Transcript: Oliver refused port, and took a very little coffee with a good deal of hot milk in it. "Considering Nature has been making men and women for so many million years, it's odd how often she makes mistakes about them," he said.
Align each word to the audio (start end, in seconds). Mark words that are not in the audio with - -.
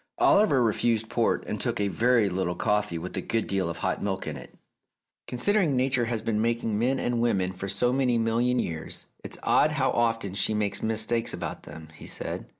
Oliver 0.17 0.63
refused 0.63 1.09
port, 1.11 1.43
and 1.45 1.61
took 1.61 1.79
a 1.79 1.87
very 1.87 2.27
little 2.27 2.55
coffee 2.55 2.97
with 2.97 3.15
a 3.17 3.21
good 3.21 3.45
deal 3.45 3.69
of 3.69 3.77
hot 3.77 4.01
milk 4.01 4.25
in 4.25 4.35
it. 4.35 4.57
"Considering 5.27 5.75
Nature 5.75 6.05
has 6.05 6.23
been 6.23 6.41
making 6.41 6.79
men 6.79 6.97
and 6.99 7.21
women 7.21 7.53
for 7.53 7.69
so 7.69 7.93
many 7.93 8.17
million 8.17 8.57
years, 8.57 9.05
it's 9.23 9.37
odd 9.43 9.73
how 9.73 9.91
often 9.91 10.33
she 10.33 10.55
makes 10.55 10.81
mistakes 10.81 11.35
about 11.35 11.65
them," 11.69 11.89
he 11.93 12.07
said. 12.07 12.49